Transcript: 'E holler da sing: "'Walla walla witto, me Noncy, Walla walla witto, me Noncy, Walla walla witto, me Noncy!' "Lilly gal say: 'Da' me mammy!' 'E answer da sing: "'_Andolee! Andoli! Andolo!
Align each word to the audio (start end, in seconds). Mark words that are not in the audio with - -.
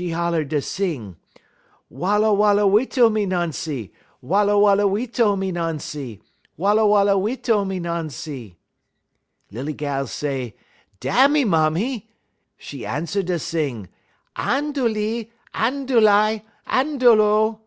'E 0.00 0.10
holler 0.10 0.42
da 0.42 0.58
sing: 0.60 1.14
"'Walla 1.88 2.34
walla 2.34 2.62
witto, 2.62 3.08
me 3.08 3.24
Noncy, 3.24 3.92
Walla 4.20 4.58
walla 4.58 4.82
witto, 4.82 5.38
me 5.38 5.52
Noncy, 5.52 6.18
Walla 6.56 6.84
walla 6.84 7.12
witto, 7.12 7.64
me 7.64 7.78
Noncy!' 7.78 8.56
"Lilly 9.52 9.72
gal 9.74 10.08
say: 10.08 10.56
'Da' 10.98 11.28
me 11.28 11.44
mammy!' 11.44 12.10
'E 12.72 12.84
answer 12.84 13.22
da 13.22 13.38
sing: 13.38 13.88
"'_Andolee! 14.34 15.30
Andoli! 15.54 16.42
Andolo! 16.66 17.60